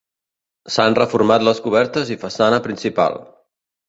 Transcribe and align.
S'han 0.75 0.95
reformat 0.99 1.45
les 1.47 1.61
cobertes 1.65 2.13
i 2.15 2.17
façana 2.23 2.59
principal. 2.69 3.19